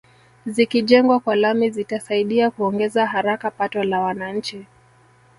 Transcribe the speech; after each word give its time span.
Zikijengwa 0.45 1.19
kwa 1.19 1.35
lami 1.35 1.69
zitasaidia 1.69 2.51
kuongeza 2.51 3.05
haraka 3.07 3.51
pato 3.51 3.83
la 3.83 3.99
wananchi 3.99 4.65